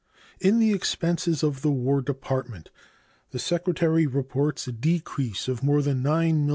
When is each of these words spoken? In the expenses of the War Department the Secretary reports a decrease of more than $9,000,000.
In 0.39 0.57
the 0.57 0.73
expenses 0.73 1.43
of 1.43 1.61
the 1.61 1.69
War 1.69 2.01
Department 2.01 2.71
the 3.29 3.37
Secretary 3.37 4.07
reports 4.07 4.67
a 4.67 4.71
decrease 4.71 5.47
of 5.47 5.61
more 5.61 5.83
than 5.83 6.01
$9,000,000. 6.01 6.49